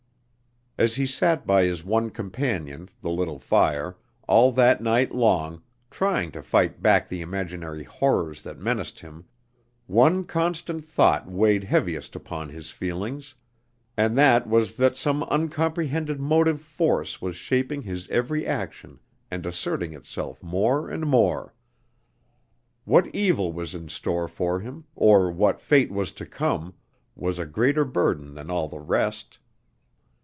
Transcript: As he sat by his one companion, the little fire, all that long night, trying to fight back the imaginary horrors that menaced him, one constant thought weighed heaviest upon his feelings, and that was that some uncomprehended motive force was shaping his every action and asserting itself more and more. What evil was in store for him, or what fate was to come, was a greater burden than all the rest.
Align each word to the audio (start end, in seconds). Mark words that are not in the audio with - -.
As 0.77 0.95
he 0.95 1.05
sat 1.05 1.45
by 1.45 1.63
his 1.65 1.83
one 1.85 2.09
companion, 2.09 2.89
the 3.01 3.11
little 3.11 3.37
fire, 3.37 3.97
all 4.27 4.51
that 4.53 4.81
long 4.81 5.51
night, 5.51 5.61
trying 5.91 6.31
to 6.31 6.41
fight 6.41 6.81
back 6.81 7.07
the 7.07 7.21
imaginary 7.21 7.83
horrors 7.83 8.41
that 8.41 8.57
menaced 8.57 9.01
him, 9.01 9.25
one 9.85 10.23
constant 10.23 10.83
thought 10.83 11.29
weighed 11.29 11.65
heaviest 11.65 12.15
upon 12.15 12.49
his 12.49 12.71
feelings, 12.71 13.35
and 13.95 14.17
that 14.17 14.47
was 14.49 14.75
that 14.77 14.97
some 14.97 15.21
uncomprehended 15.29 16.19
motive 16.19 16.59
force 16.61 17.21
was 17.21 17.35
shaping 17.35 17.83
his 17.83 18.09
every 18.09 18.47
action 18.47 18.99
and 19.29 19.45
asserting 19.45 19.93
itself 19.93 20.41
more 20.41 20.89
and 20.89 21.05
more. 21.05 21.53
What 22.85 23.05
evil 23.13 23.53
was 23.53 23.75
in 23.75 23.87
store 23.89 24.27
for 24.27 24.61
him, 24.61 24.85
or 24.95 25.29
what 25.31 25.61
fate 25.61 25.91
was 25.91 26.11
to 26.13 26.25
come, 26.25 26.73
was 27.15 27.37
a 27.37 27.45
greater 27.45 27.85
burden 27.85 28.33
than 28.33 28.49
all 28.49 28.67
the 28.67 28.79
rest. 28.79 29.37